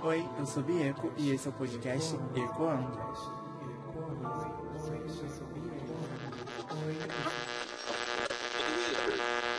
[0.00, 2.98] Oi, eu sou Bieco e esse é o podcast Ecoando.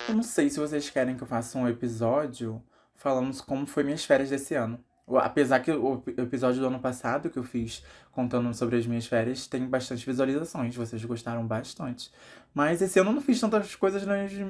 [0.07, 2.63] Eu não sei se vocês querem que eu faça um episódio
[2.95, 4.79] falando como foi minhas férias desse ano.
[5.17, 9.45] Apesar que o episódio do ano passado que eu fiz contando sobre as minhas férias
[9.45, 12.11] tem bastante visualizações, vocês gostaram bastante.
[12.53, 14.05] Mas esse ano eu não fiz tantas coisas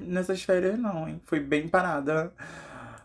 [0.06, 1.20] nessas férias, não, hein?
[1.24, 2.32] Foi bem parada.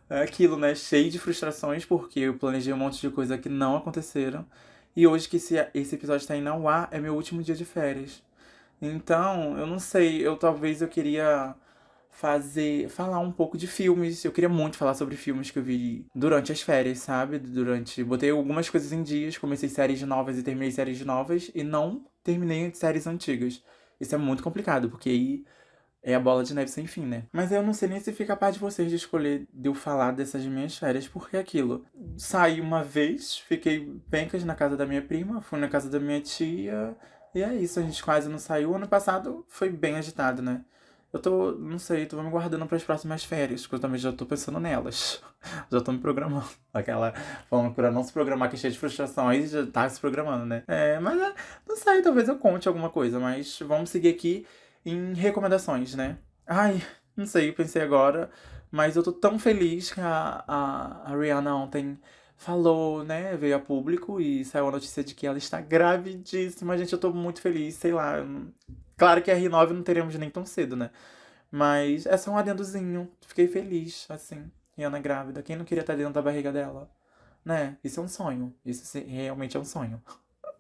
[0.09, 0.75] É aquilo, né?
[0.75, 4.46] Cheio de frustrações, porque eu planejei um monte de coisa que não aconteceram.
[4.96, 7.64] E hoje que esse, esse episódio está indo ao ar, é meu último dia de
[7.64, 8.22] férias.
[8.80, 11.54] Então, eu não sei, eu talvez eu queria
[12.11, 14.25] fazer, falar um pouco de filmes.
[14.25, 17.39] Eu queria muito falar sobre filmes que eu vi durante as férias, sabe?
[17.39, 22.07] Durante, botei algumas coisas em dias, comecei séries novas e terminei séries novas e não
[22.22, 23.63] terminei séries antigas.
[24.00, 25.44] Isso é muito complicado, porque aí
[26.04, 27.25] é a bola de neve sem fim, né?
[27.32, 30.13] Mas eu não sei nem se fica parte de vocês de escolher de eu falar
[30.13, 31.85] dessas minhas férias, porque é aquilo.
[32.19, 36.20] Saí uma vez, fiquei pencas na casa da minha prima, fui na casa da minha
[36.20, 36.94] tia,
[37.34, 38.75] e é isso, a gente quase não saiu.
[38.75, 40.62] Ano passado foi bem agitado, né?
[41.10, 44.12] Eu tô, não sei, tô me guardando para as próximas férias, porque eu também já
[44.12, 45.22] tô pensando nelas.
[45.72, 46.44] já tô me programando.
[46.75, 47.12] Aquela
[47.48, 50.44] falando pra não se programar, que é cheia de frustração, aí já tá se programando,
[50.44, 50.64] né?
[50.66, 51.32] É, mas é,
[51.66, 54.44] não sei, talvez eu conte alguma coisa, mas vamos seguir aqui
[54.84, 56.18] em recomendações, né?
[56.46, 56.82] Ai,
[57.16, 58.30] não sei, pensei agora,
[58.70, 61.98] mas eu tô tão feliz que a, a, a Rihanna ontem
[62.36, 63.36] falou, né?
[63.36, 66.76] Veio a público e saiu a notícia de que ela está gravidíssima.
[66.76, 68.16] Gente, eu tô muito feliz, sei lá.
[68.96, 70.91] Claro que a R9 não teremos nem tão cedo, né?
[71.50, 73.08] Mas é só um adendozinho.
[73.26, 74.50] Fiquei feliz, assim.
[74.76, 75.42] Rihanna grávida.
[75.42, 76.91] Quem não queria estar dentro da barriga dela?
[77.44, 77.76] Né?
[77.84, 78.54] Isso é um sonho.
[78.64, 80.02] Isso realmente é um sonho.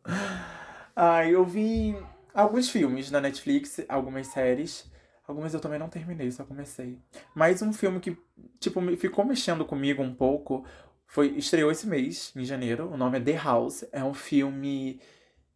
[0.94, 1.96] Ai, eu vi
[2.34, 4.90] alguns filmes na Netflix, algumas séries.
[5.26, 6.98] Algumas eu também não terminei, só comecei.
[7.34, 8.18] Mas um filme que,
[8.60, 10.66] tipo, ficou mexendo comigo um pouco
[11.06, 12.90] foi estreou esse mês, em janeiro.
[12.92, 13.84] O nome é The House.
[13.90, 15.00] É um filme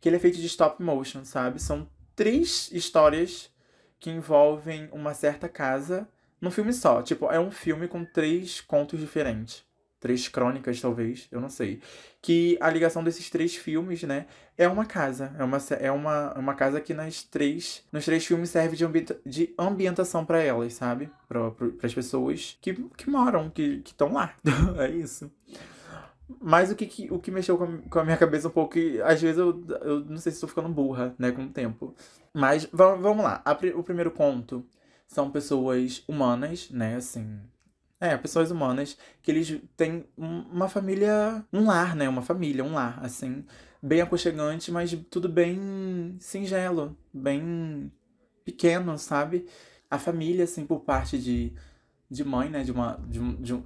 [0.00, 1.60] que ele é feito de stop motion, sabe?
[1.60, 3.50] São três histórias
[3.98, 6.08] que envolvem uma certa casa
[6.40, 7.02] num filme só.
[7.02, 9.67] Tipo, é um filme com três contos diferentes
[10.00, 11.80] três crônicas, talvez, eu não sei.
[12.20, 14.26] Que a ligação desses três filmes, né,
[14.56, 15.34] é uma casa.
[15.38, 19.18] É uma, é uma, uma casa que nas três, nos três filmes serve de, ambienta,
[19.24, 21.10] de ambientação para elas, sabe?
[21.28, 24.34] Para as pessoas que, que moram, que estão lá.
[24.78, 25.30] é isso.
[26.40, 29.00] Mas o que, o que mexeu com a, com a minha cabeça um pouco, que
[29.00, 31.94] às vezes eu, eu não sei se estou ficando burra, né, com o tempo.
[32.34, 33.40] Mas vamos lá.
[33.44, 34.66] A, o primeiro conto
[35.06, 37.40] são pessoas humanas, né, assim,
[38.00, 42.08] é, pessoas humanas, que eles têm uma família, um lar, né?
[42.08, 43.44] Uma família, um lar, assim,
[43.82, 47.92] bem aconchegante, mas tudo bem singelo, bem
[48.44, 49.46] pequeno, sabe?
[49.90, 51.52] A família, assim, por parte de,
[52.10, 52.62] de mãe, né?
[52.62, 53.00] De uma.
[53.08, 53.62] De, de,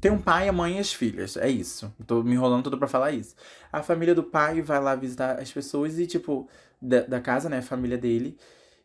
[0.00, 1.36] tem um pai, a mãe e as filhas.
[1.36, 1.92] É isso.
[2.06, 3.34] Tô me enrolando tudo pra falar isso.
[3.72, 6.48] A família do pai vai lá visitar as pessoas e, tipo,
[6.80, 7.58] da, da casa, né?
[7.58, 8.38] A família dele.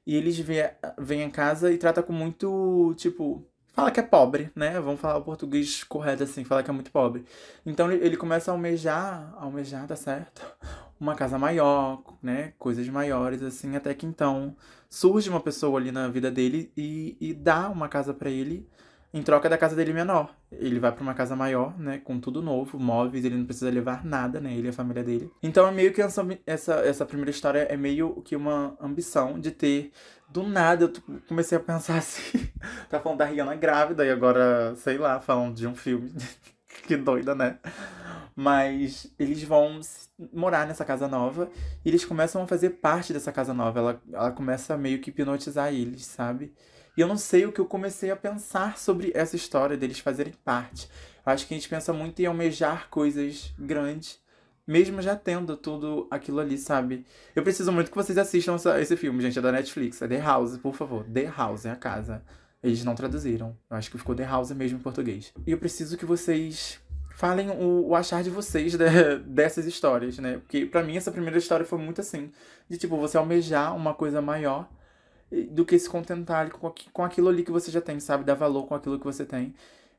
[0.05, 4.79] E eles vêm a casa e trata com muito, tipo, fala que é pobre, né?
[4.79, 7.25] Vamos falar o português correto assim, fala que é muito pobre.
[7.65, 10.41] Então ele começa a almejar, almejar, tá certo?
[10.99, 12.53] Uma casa maior, né?
[12.59, 14.55] Coisas maiores, assim, até que então
[14.89, 18.69] surge uma pessoa ali na vida dele e, e dá uma casa para ele
[19.13, 20.33] em troca da casa dele menor.
[20.51, 24.05] Ele vai para uma casa maior, né, com tudo novo, móveis, ele não precisa levar
[24.05, 25.31] nada, né, ele e a família dele.
[25.43, 29.51] Então é meio que essa, essa, essa primeira história é meio que uma ambição de
[29.51, 29.91] ter
[30.29, 32.49] do nada eu comecei a pensar assim,
[32.89, 36.11] tá falando da Rihanna grávida e agora, sei lá, falando de um filme.
[36.87, 37.59] que doida, né?
[38.33, 39.81] Mas eles vão
[40.33, 41.49] morar nessa casa nova
[41.83, 43.79] e eles começam a fazer parte dessa casa nova.
[43.79, 46.53] Ela, ela começa a meio que hipnotizar eles, sabe?
[46.95, 50.33] E eu não sei o que eu comecei a pensar sobre essa história deles fazerem
[50.43, 50.89] parte.
[51.25, 54.19] Eu acho que a gente pensa muito em almejar coisas grandes,
[54.67, 57.05] mesmo já tendo tudo aquilo ali, sabe?
[57.35, 60.19] Eu preciso muito que vocês assistam essa, esse filme, gente, é da Netflix, é The
[60.19, 61.05] House, por favor.
[61.05, 62.23] The House, é a casa.
[62.61, 63.57] Eles não traduziram.
[63.69, 65.33] Eu acho que ficou The House mesmo em português.
[65.47, 66.79] E eu preciso que vocês
[67.15, 68.89] falem o, o achar de vocês de,
[69.25, 70.39] dessas histórias, né?
[70.39, 72.31] Porque para mim essa primeira história foi muito assim,
[72.67, 74.67] de tipo, você almejar uma coisa maior
[75.49, 78.23] do que se contentar com, com aquilo ali que você já tem, sabe?
[78.23, 79.53] Dar valor com aquilo que você tem.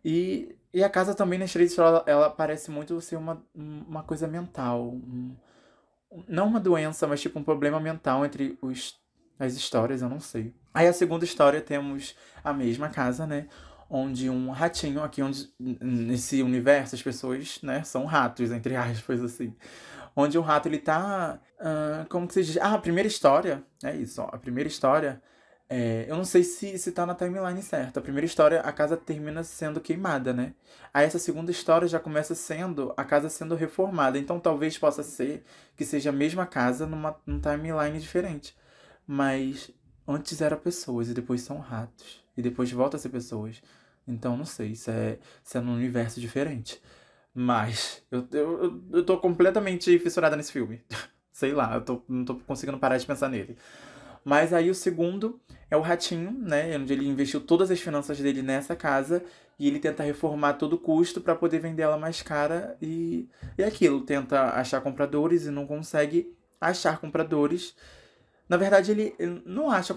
[0.05, 4.27] E, e a casa também na Street ela, ela parece muito ser uma, uma coisa
[4.27, 4.89] mental.
[4.89, 5.35] Um,
[6.29, 8.99] não uma doença, mas tipo um problema mental entre os,
[9.39, 10.55] as histórias, eu não sei.
[10.75, 12.15] Aí a segunda história temos
[12.45, 13.47] a mesma casa, né?
[13.89, 19.55] Onde um ratinho, aqui onde nesse universo as pessoas, né, são ratos, entre aspas, assim
[20.17, 21.41] onde o rato ele tá.
[21.61, 22.57] Uh, como que se diz?
[22.59, 23.63] Ah, a primeira história.
[23.83, 24.29] É isso, ó.
[24.33, 25.23] A primeira história
[25.69, 28.01] É, eu não sei se, se tá na timeline certa.
[28.01, 30.55] A primeira história, a casa termina sendo queimada, né?
[30.93, 34.19] Aí essa segunda história já começa sendo a casa sendo reformada.
[34.19, 35.45] Então talvez possa ser
[35.77, 38.55] que seja a mesma casa numa, num timeline diferente.
[39.07, 39.71] Mas
[40.07, 42.23] antes era pessoas e depois são ratos.
[42.37, 43.63] E depois volta a ser pessoas.
[44.07, 46.83] Então não sei se é, se é num universo diferente.
[47.35, 50.83] Mas eu, eu, eu tô completamente fissurada nesse filme.
[51.33, 53.57] sei lá, eu tô, não tô conseguindo parar de pensar nele.
[54.25, 55.41] Mas aí o segundo
[55.71, 56.77] é o Ratinho, né?
[56.77, 59.25] Onde ele investiu todas as finanças dele nessa casa
[59.59, 63.65] e ele tenta reformar a todo custo para poder vender ela mais cara e, e
[63.65, 64.03] aquilo.
[64.03, 67.75] Tenta achar compradores e não consegue achar compradores.
[68.49, 69.15] Na verdade, ele,
[69.47, 69.95] não acha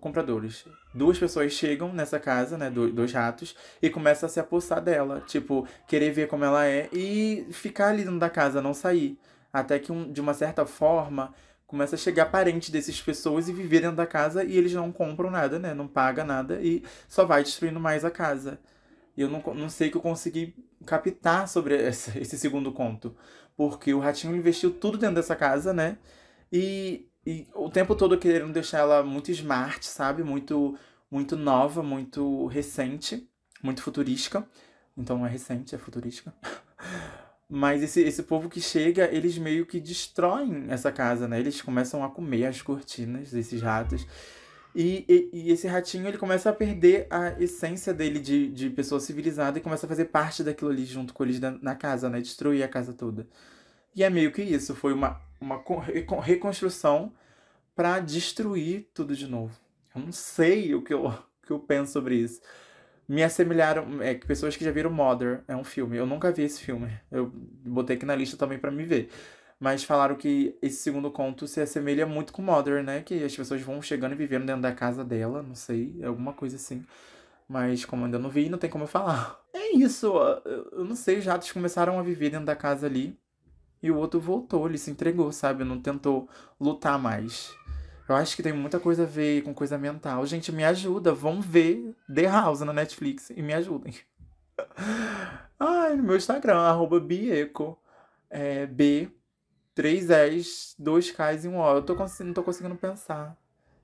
[0.00, 0.64] compradores.
[0.94, 2.70] Duas pessoas chegam nessa casa, né?
[2.70, 5.22] Dois ratos, e começam a se apossar dela.
[5.26, 9.18] Tipo, querer ver como ela é e ficar ali dentro da casa, não sair.
[9.52, 11.34] Até que, um, de uma certa forma,
[11.66, 15.30] começa a chegar parente dessas pessoas e viver dentro da casa e eles não compram
[15.30, 15.74] nada, né?
[15.74, 18.58] Não paga nada e só vai destruindo mais a casa.
[19.16, 20.54] E eu não, não sei que eu consegui
[20.86, 23.14] captar sobre esse segundo conto.
[23.56, 25.98] Porque o ratinho investiu tudo dentro dessa casa, né?
[26.52, 30.22] E, e o tempo todo querendo deixar ela muito smart, sabe?
[30.22, 30.78] Muito,
[31.10, 33.28] muito nova, muito recente,
[33.62, 34.48] muito futurística.
[34.96, 36.32] Então não é recente, é futurística.
[37.46, 41.38] Mas esse, esse povo que chega, eles meio que destroem essa casa, né?
[41.38, 44.06] Eles começam a comer as cortinas desses ratos.
[44.74, 49.00] E, e, e, esse ratinho ele começa a perder a essência dele de, de pessoa
[49.00, 52.22] civilizada e começa a fazer parte daquilo ali junto com eles na, na casa, né?
[52.22, 53.26] Destruir a casa toda.
[53.94, 54.74] E é meio que isso.
[54.74, 55.62] Foi uma, uma
[56.22, 57.12] reconstrução
[57.74, 59.58] para destruir tudo de novo.
[59.94, 62.40] Eu não sei o que eu, o que eu penso sobre isso
[63.08, 64.02] me assemelharam.
[64.02, 65.96] É, pessoas que já viram Mother, é um filme.
[65.96, 66.90] Eu nunca vi esse filme.
[67.10, 69.10] Eu botei aqui na lista também para me ver.
[69.58, 73.00] Mas falaram que esse segundo conto se assemelha muito com Mother, né?
[73.02, 76.56] Que as pessoas vão chegando e vivendo dentro da casa dela, não sei, alguma coisa
[76.56, 76.84] assim.
[77.48, 79.38] Mas como ainda não vi, não tem como eu falar.
[79.60, 80.14] É isso,
[80.72, 83.18] eu não sei, os ratos começaram a viver dentro da casa ali.
[83.82, 85.64] E o outro voltou, ele se entregou, sabe?
[85.64, 86.28] Não tentou
[86.60, 87.54] lutar mais.
[88.08, 90.24] Eu acho que tem muita coisa a ver com coisa mental.
[90.26, 91.12] Gente, me ajuda.
[91.12, 93.94] Vão ver The House na Netflix e me ajudem.
[95.60, 97.78] Ai, no meu Instagram, arroba Bieco.
[98.30, 99.10] É, B,
[99.74, 101.76] 3 S, 2 Ks e 1 O.
[101.76, 103.36] Eu tô, não tô conseguindo pensar.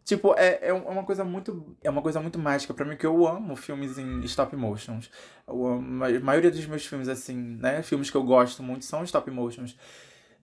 [0.05, 1.77] Tipo, é, é uma coisa muito.
[1.83, 5.11] É uma coisa muito mágica para mim, que eu amo filmes em stop motions.
[5.49, 7.83] Amo, a maioria dos meus filmes, assim, né?
[7.83, 9.77] Filmes que eu gosto muito são stop motions.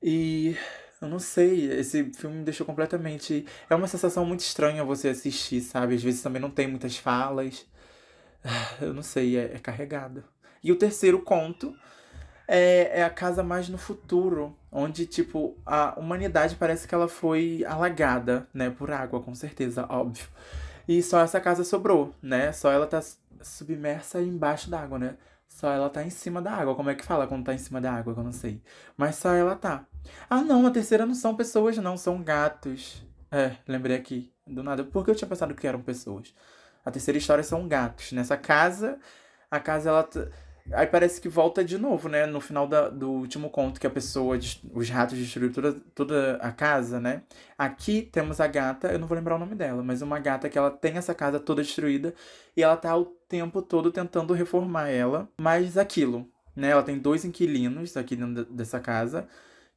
[0.01, 0.57] E
[0.99, 3.45] eu não sei, esse filme me deixou completamente.
[3.69, 5.95] É uma sensação muito estranha você assistir, sabe?
[5.95, 7.65] Às vezes também não tem muitas falas.
[8.81, 10.23] Eu não sei, é, é carregado.
[10.63, 11.75] E o terceiro conto
[12.53, 17.63] é, é a casa mais no futuro, onde, tipo, a humanidade parece que ela foi
[17.65, 18.69] alagada, né?
[18.69, 20.27] Por água, com certeza, óbvio.
[20.85, 22.51] E só essa casa sobrou, né?
[22.51, 23.01] Só ela tá
[23.41, 25.15] submersa embaixo d'água, né?
[25.47, 26.75] Só ela tá em cima da água.
[26.75, 28.13] Como é que fala quando tá em cima da água?
[28.13, 28.61] Que eu não sei.
[28.97, 29.85] Mas só ela tá.
[30.29, 33.01] Ah, não, a terceira não são pessoas, não, são gatos.
[33.31, 34.83] É, lembrei aqui, do nada.
[34.83, 36.33] Porque eu tinha pensado que eram pessoas.
[36.83, 38.11] A terceira história são gatos.
[38.11, 38.99] Nessa casa,
[39.49, 40.09] a casa ela.
[40.71, 42.25] Aí parece que volta de novo, né?
[42.25, 44.37] No final da, do último conto, que a pessoa,
[44.73, 47.23] os ratos destruíram toda, toda a casa, né?
[47.57, 50.57] Aqui temos a gata, eu não vou lembrar o nome dela, mas uma gata que
[50.57, 52.13] ela tem essa casa toda destruída
[52.55, 55.29] e ela tá o tempo todo tentando reformar ela.
[55.39, 56.69] Mas aquilo, né?
[56.69, 59.27] Ela tem dois inquilinos aqui dentro dessa casa,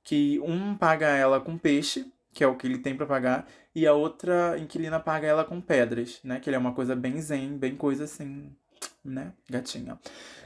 [0.02, 3.86] que um paga ela com peixe, que é o que ele tem para pagar, e
[3.86, 6.40] a outra inquilina paga ela com pedras, né?
[6.40, 8.54] Que ele é uma coisa bem zen, bem coisa assim,
[9.04, 9.32] né?
[9.48, 9.98] Gatinha.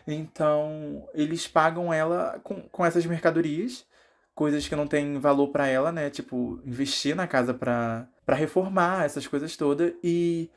[0.07, 3.87] Então, eles pagam ela com, com essas mercadorias,
[4.35, 6.11] coisas que não têm valor para ela, né?
[6.11, 9.93] Tipo, investir na casa para reformar essas coisas todas.
[10.03, 10.51] E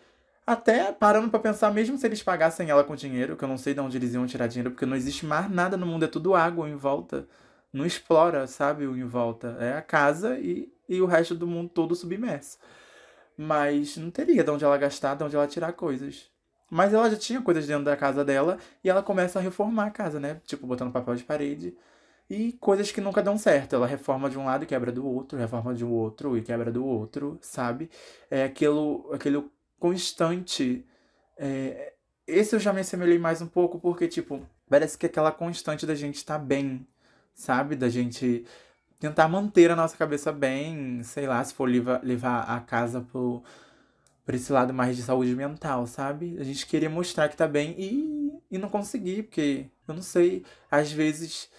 [0.46, 3.74] até parando para pensar, mesmo se eles pagassem ela com dinheiro, que eu não sei
[3.74, 6.36] de onde eles iam tirar dinheiro, porque não existe mais nada no mundo, é tudo
[6.36, 7.27] água em volta.
[7.72, 9.58] Não explora, sabe, o em volta.
[9.60, 12.58] É a casa e, e o resto do mundo todo submerso.
[13.38, 16.29] Mas não teria de onde ela gastar, de onde ela tirar coisas.
[16.72, 19.92] Mas ela já tinha coisas dentro da casa dela e ela começa a reformar a
[19.92, 20.40] casa, né?
[20.46, 21.75] Tipo, botando papel de parede
[22.30, 23.75] e coisas que nunca dão certo.
[23.75, 26.72] Ela reforma de um lado e quebra do outro, reforma de um outro e quebra
[26.72, 27.90] do outro, sabe?
[28.30, 29.44] É aquilo, aquele
[29.78, 30.86] constante.
[31.38, 31.94] É...
[32.25, 35.94] Esse eu já me assemelhei mais um pouco porque, tipo, parece que aquela constante da
[35.94, 36.88] gente estar tá bem,
[37.34, 37.75] sabe?
[37.75, 38.46] Da gente
[38.98, 43.44] tentar manter a nossa cabeça bem, sei lá, se for levar a casa pro
[44.32, 46.38] por esse lado mais de saúde mental, sabe?
[46.40, 50.46] A gente queria mostrar que tá bem e, e não conseguir, porque eu não sei,
[50.70, 51.50] às vezes.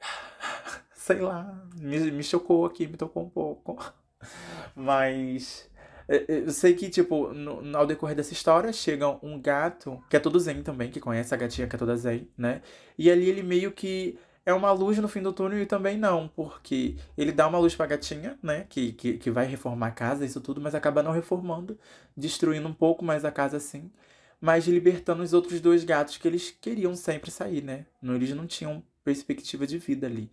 [0.94, 3.78] Sei lá, me, me chocou aqui, me tocou um pouco.
[4.74, 5.70] Mas
[6.08, 10.16] É, é, eu sei que, tipo, no, ao decorrer dessa história, chega um gato, que
[10.16, 12.62] é todo zen também, que conhece a gatinha que é toda zen, né?
[12.98, 16.26] E ali ele meio que é uma luz no fim do túnel e também não,
[16.28, 18.64] porque ele dá uma luz pra gatinha, né?
[18.70, 21.78] Que, que, que vai reformar a casa, isso tudo, mas acaba não reformando,
[22.16, 23.92] destruindo um pouco mais a casa assim,
[24.40, 27.84] mas libertando os outros dois gatos que eles queriam sempre sair, né?
[28.02, 30.30] Eles não tinham perspectiva de vida ali.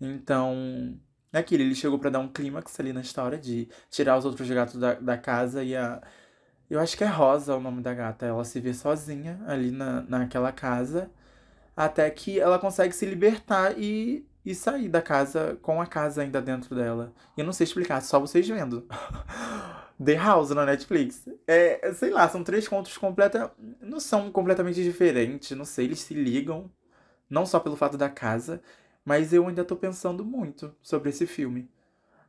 [0.00, 0.98] Então,
[1.30, 4.48] é aquilo, ele chegou para dar um clímax ali na história de tirar os outros
[4.48, 6.02] gatos da, da casa e a.
[6.70, 8.24] Eu acho que é Rosa o nome da gata.
[8.26, 11.10] Ela se vê sozinha ali na, naquela casa
[11.80, 16.40] até que ela consegue se libertar e, e sair da casa com a casa ainda
[16.42, 17.14] dentro dela.
[17.34, 18.86] Eu não sei explicar, só vocês vendo.
[20.04, 21.26] The House na Netflix.
[21.46, 26.12] É, sei lá, são três contos completa, não são completamente diferentes, não sei, eles se
[26.12, 26.70] ligam,
[27.30, 28.60] não só pelo fato da casa,
[29.02, 31.70] mas eu ainda tô pensando muito sobre esse filme.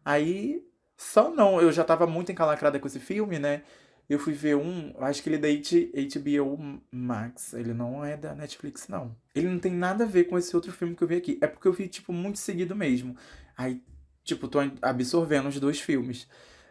[0.05, 0.65] Aí,
[0.95, 3.63] só não, eu já tava muito encalacrada com esse filme, né?
[4.11, 7.53] Eu fui ver um, acho que ele é da HBO Max.
[7.53, 9.15] Ele não é da Netflix, não.
[9.33, 11.37] Ele não tem nada a ver com esse outro filme que eu vi aqui.
[11.39, 13.15] É porque eu vi, tipo, muito seguido mesmo.
[13.55, 13.81] Aí,
[14.21, 16.27] tipo, tô absorvendo os dois filmes.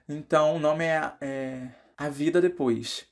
[0.06, 3.06] Então, o nome é, é A Vida Depois.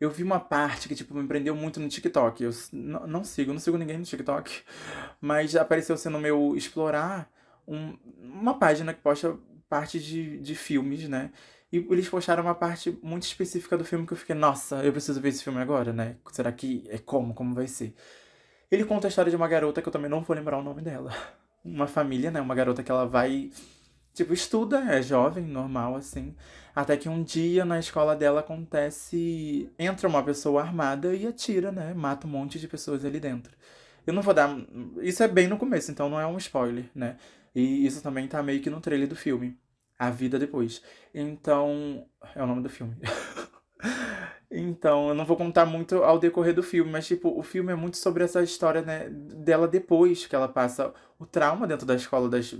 [0.00, 2.42] Eu vi uma parte que, tipo, me prendeu muito no TikTok.
[2.42, 4.60] Eu não sigo, não sigo ninguém no TikTok.
[5.22, 7.30] Mas apareceu sendo no meu explorar
[7.64, 11.30] um, uma página que posta parte de, de filmes, né?
[11.72, 15.20] E eles postaram uma parte muito específica do filme que eu fiquei, nossa, eu preciso
[15.20, 16.16] ver esse filme agora, né?
[16.32, 17.34] Será que é como?
[17.34, 17.94] Como vai ser?
[18.70, 20.82] Ele conta a história de uma garota que eu também não vou lembrar o nome
[20.82, 21.12] dela.
[21.64, 22.40] Uma família, né?
[22.40, 23.50] Uma garota que ela vai.
[24.14, 26.34] Tipo, estuda, é jovem, normal, assim.
[26.74, 29.70] Até que um dia na escola dela acontece.
[29.78, 31.92] Entra uma pessoa armada e atira, né?
[31.94, 33.54] Mata um monte de pessoas ali dentro.
[34.06, 34.56] Eu não vou dar.
[35.02, 37.16] Isso é bem no começo, então não é um spoiler, né?
[37.54, 39.58] E isso também tá meio que no trailer do filme.
[39.98, 40.82] A Vida Depois.
[41.14, 42.06] Então.
[42.34, 42.96] É o nome do filme.
[44.50, 47.76] então, eu não vou contar muito ao decorrer do filme, mas, tipo, o filme é
[47.76, 52.28] muito sobre essa história, né, dela depois que ela passa o trauma dentro da escola,
[52.28, 52.54] das.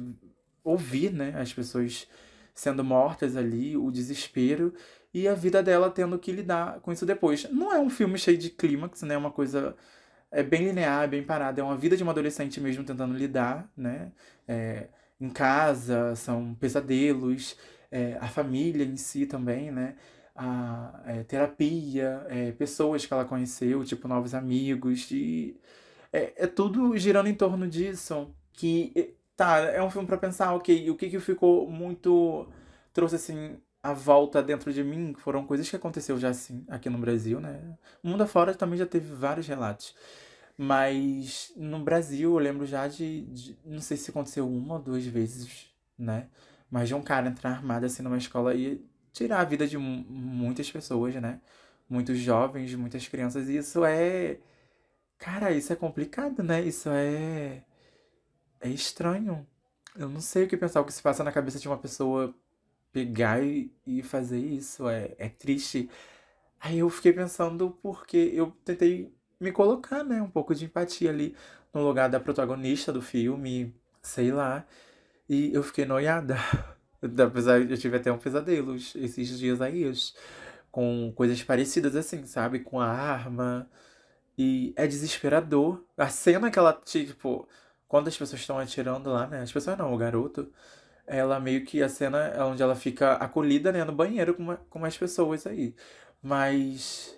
[0.64, 2.08] ouvir, né, as pessoas
[2.54, 4.74] sendo mortas ali, o desespero
[5.14, 7.48] e a vida dela tendo que lidar com isso depois.
[7.52, 9.14] Não é um filme cheio de clímax, né?
[9.14, 9.76] É uma coisa
[10.30, 11.60] é bem linear, bem parada.
[11.60, 14.12] É uma vida de uma adolescente mesmo tentando lidar, né?
[14.46, 14.88] É,
[15.20, 17.56] em casa, são pesadelos,
[17.90, 19.96] é, a família em si também, né?
[20.36, 25.58] A é, terapia, é, pessoas que ela conheceu, tipo novos amigos, e
[26.12, 28.34] é, é tudo girando em torno disso.
[28.52, 32.48] Que tá, é um filme para pensar, ok, o que que ficou muito
[32.92, 36.98] trouxe assim a volta dentro de mim foram coisas que aconteceu já assim aqui no
[36.98, 37.60] Brasil, né?
[38.02, 39.94] O mundo afora também já teve vários relatos.
[40.58, 45.06] Mas no Brasil eu lembro já de, de, Não sei se aconteceu uma ou duas
[45.06, 46.28] vezes, né?
[46.70, 50.70] Mas de um cara entrar armado assim numa escola e tirar a vida de muitas
[50.70, 51.40] pessoas, né?
[51.88, 53.48] Muitos jovens, muitas crianças.
[53.48, 54.38] E isso é.
[55.18, 56.62] Cara, isso é complicado, né?
[56.62, 57.64] Isso é.
[58.60, 59.46] É estranho.
[59.96, 62.34] Eu não sei o que pensar, o que se passa na cabeça de uma pessoa
[62.92, 63.72] pegar e,
[64.04, 64.88] fazer isso.
[64.88, 65.90] É, é triste.
[66.60, 71.36] Aí eu fiquei pensando porque eu tentei me colocar, né, um pouco de empatia ali
[71.72, 74.66] no lugar da protagonista do filme, sei lá.
[75.28, 76.36] E eu fiquei noiada.
[77.26, 79.90] Apesar eu tive até um pesadelo esses dias aí,
[80.70, 82.60] com coisas parecidas assim, sabe?
[82.60, 83.68] Com a arma.
[84.38, 85.84] E é desesperador.
[85.96, 87.48] A cena que ela, tipo,
[87.88, 89.42] quando as pessoas estão atirando lá, né?
[89.42, 90.52] As pessoas não, o garoto.
[91.06, 94.56] Ela meio que a cena é onde ela fica acolhida, né, no banheiro com, uma,
[94.70, 95.74] com mais pessoas aí.
[96.22, 97.17] Mas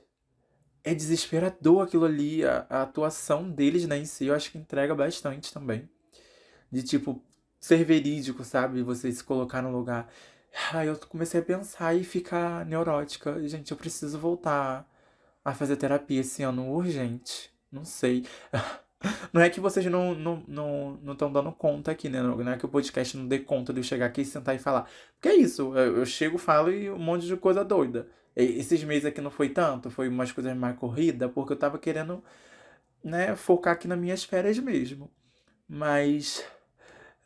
[0.84, 4.94] é desesperador aquilo ali, a, a, atuação deles, né, em si, eu acho que entrega
[4.94, 5.88] bastante também.
[6.70, 7.22] De tipo,
[7.60, 8.82] ser verídico, sabe?
[8.82, 10.08] Você se colocar no lugar.
[10.72, 13.46] Aí eu comecei a pensar e ficar neurótica.
[13.48, 14.88] Gente, eu preciso voltar
[15.44, 17.52] a fazer terapia esse ano urgente.
[17.70, 18.26] Não sei.
[19.32, 22.20] Não é que vocês não estão não, não, não dando conta aqui, né?
[22.22, 24.58] Não é que o podcast não dê conta de eu chegar aqui e sentar e
[24.58, 24.90] falar.
[25.14, 28.08] Porque é isso, eu chego, falo e um monte de coisa doida.
[28.36, 32.22] Esses meses aqui não foi tanto, foi umas coisas mais corrida, porque eu tava querendo,
[33.04, 35.10] né, focar aqui nas minhas férias mesmo.
[35.68, 36.44] Mas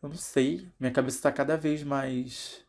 [0.02, 2.64] eu não sei, minha cabeça tá cada vez mais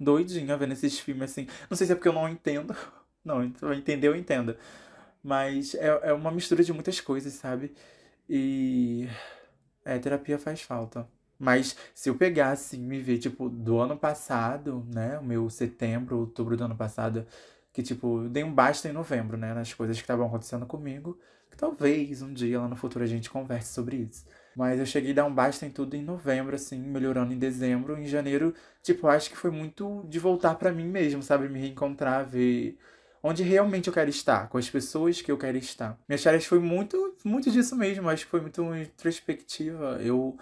[0.00, 1.46] doidinha vendo esses filmes assim.
[1.70, 2.76] Não sei se é porque eu não entendo.
[3.24, 4.56] Não, entender eu entendo.
[5.22, 7.74] Mas é, é uma mistura de muitas coisas, sabe?
[8.28, 9.08] E.
[9.84, 11.08] É, terapia faz falta.
[11.38, 15.18] Mas se eu pegar assim, me ver, tipo, do ano passado, né?
[15.18, 17.26] O meu setembro, outubro do ano passado,
[17.74, 19.52] que, tipo, dei um basta em novembro, né?
[19.52, 21.18] Nas coisas que estavam acontecendo comigo.
[21.50, 24.24] Que talvez um dia lá no futuro a gente converse sobre isso.
[24.56, 27.98] Mas eu cheguei a dar um basta em tudo em novembro, assim, melhorando em dezembro.
[27.98, 31.48] Em janeiro, tipo, acho que foi muito de voltar para mim mesmo, sabe?
[31.48, 32.78] Me reencontrar, ver
[33.20, 35.98] onde realmente eu quero estar, com as pessoas que eu quero estar.
[36.08, 39.98] Minhas férias foi muito, muito disso mesmo, acho que foi muito introspectiva.
[40.00, 40.36] Eu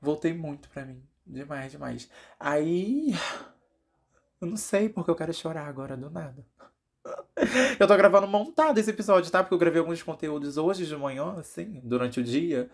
[0.00, 2.10] voltei muito para mim, demais, demais.
[2.40, 3.14] Aí,
[4.44, 6.44] eu não sei porque eu quero chorar agora do nada.
[7.78, 9.42] Eu tô gravando montado esse episódio, tá?
[9.42, 12.70] Porque eu gravei alguns conteúdos hoje de manhã, assim, durante o dia.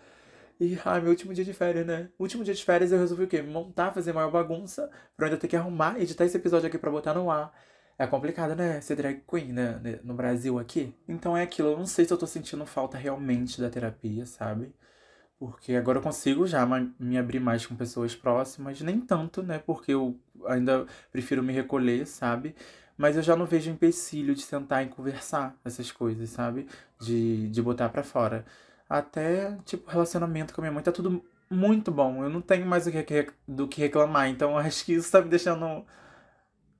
[0.61, 2.11] E, ai, meu último dia de férias, né?
[2.19, 3.43] Último dia de férias eu resolvi o quê?
[3.43, 7.15] Montar, fazer maior bagunça, pra ainda ter que arrumar, editar esse episódio aqui pra botar
[7.15, 7.53] no ar.
[7.99, 8.81] É complicado, né?
[8.81, 9.81] Ser drag queen né?
[10.05, 10.95] no Brasil aqui.
[11.09, 14.73] Então é aquilo, eu não sei se eu tô sentindo falta realmente da terapia, sabe?
[15.40, 16.66] Porque agora eu consigo já
[16.99, 18.78] me abrir mais com pessoas próximas.
[18.82, 19.59] Nem tanto, né?
[19.59, 20.14] Porque eu
[20.47, 22.54] ainda prefiro me recolher, sabe?
[22.94, 26.68] Mas eu já não vejo empecilho de sentar e conversar essas coisas, sabe?
[27.00, 28.44] De, de botar para fora.
[28.87, 32.23] Até, tipo, relacionamento com a minha mãe tá tudo muito bom.
[32.23, 32.85] Eu não tenho mais
[33.49, 34.28] do que, reclamar.
[34.28, 35.87] Então acho que isso tá me deixando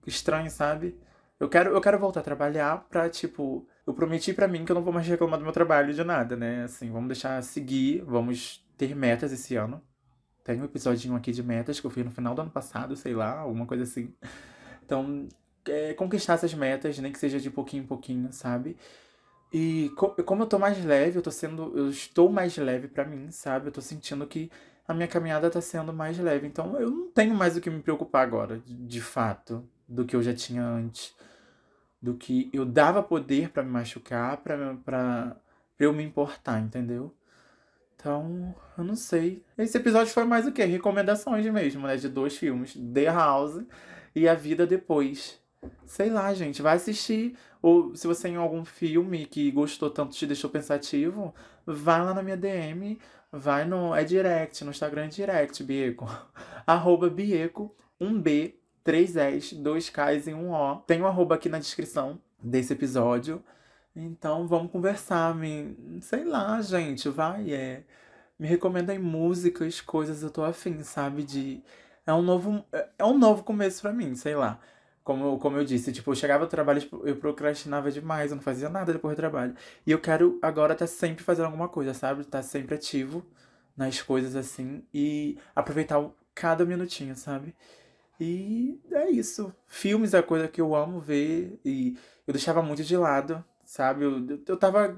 [0.07, 1.01] estranho, sabe?
[1.39, 4.75] Eu quero, eu quero voltar a trabalhar pra, tipo, eu prometi para mim que eu
[4.75, 6.65] não vou mais reclamar do meu trabalho de nada, né?
[6.65, 9.83] Assim, vamos deixar seguir, vamos ter metas esse ano.
[10.45, 13.15] Tem um episódio aqui de metas que eu fiz no final do ano passado, sei
[13.15, 14.15] lá, alguma coisa assim.
[14.85, 15.29] Então,
[15.69, 18.77] é, conquistar essas metas, nem que seja de pouquinho em pouquinho, sabe?
[19.53, 19.91] E
[20.25, 21.77] como eu tô mais leve, eu tô sendo.
[21.77, 23.69] Eu estou mais leve para mim, sabe?
[23.69, 24.51] Eu tô sentindo que
[24.87, 26.47] a minha caminhada tá sendo mais leve.
[26.47, 30.23] Então eu não tenho mais o que me preocupar agora, de fato, do que eu
[30.23, 31.15] já tinha antes
[32.01, 35.37] do que eu dava poder para me machucar, para
[35.79, 37.15] eu me importar, entendeu?
[37.95, 39.45] Então, eu não sei.
[39.59, 40.65] Esse episódio foi mais o quê?
[40.65, 41.97] Recomendações mesmo, né?
[41.97, 43.63] De dois filmes: The House
[44.15, 45.39] e A Vida Depois.
[45.85, 47.37] Sei lá, gente, vai assistir.
[47.61, 51.35] Ou se você tem algum filme que gostou tanto, te deixou pensativo,
[51.67, 52.99] vai lá na minha DM,
[53.31, 53.95] vai no.
[53.95, 56.07] É direct, no Instagram é direct, Bieco.
[56.67, 60.77] Arroba Bieco, um B três S, dois Ks e um O.
[60.77, 63.43] Tem um arroba aqui na descrição desse episódio.
[63.95, 67.83] Então vamos conversar, me, sei lá, gente, vai, é,
[68.39, 71.63] me recomendem músicas, coisas eu tô afim, sabe, de
[72.07, 72.65] é um novo
[72.99, 74.61] é um novo começo para mim, sei lá.
[75.03, 78.43] Como, como eu disse, tipo, eu chegava do trabalho, tipo, eu procrastinava demais, eu não
[78.43, 79.55] fazia nada depois do trabalho.
[79.87, 82.21] E eu quero agora estar tá sempre fazendo alguma coisa, sabe?
[82.21, 83.27] Estar tá sempre ativo
[83.77, 87.55] nas coisas assim e aproveitar cada minutinho, sabe?
[88.21, 89.53] E é isso.
[89.67, 94.05] Filmes é a coisa que eu amo ver e eu deixava muito de lado, sabe?
[94.05, 94.95] Eu, eu tava,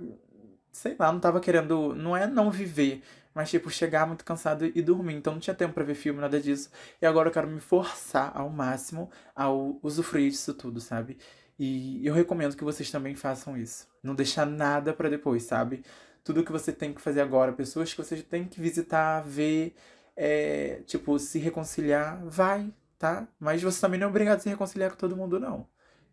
[0.72, 3.00] sei lá, não tava querendo, não é não viver,
[3.32, 5.14] mas tipo, chegar muito cansado e dormir.
[5.14, 6.68] Então não tinha tempo para ver filme, nada disso.
[7.00, 11.16] E agora eu quero me forçar ao máximo ao usufruir disso tudo, sabe?
[11.58, 13.86] E eu recomendo que vocês também façam isso.
[14.02, 15.84] Não deixar nada para depois, sabe?
[16.24, 19.74] Tudo que você tem que fazer agora, pessoas que você tem que visitar, ver,
[20.16, 23.26] é, tipo, se reconciliar, vai, tá?
[23.40, 25.66] Mas você também não é obrigado a se reconciliar com todo mundo, não.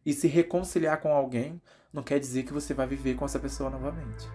[0.04, 1.62] E se reconciliar com alguém
[1.94, 4.28] não quer dizer que você vai viver com essa pessoa novamente.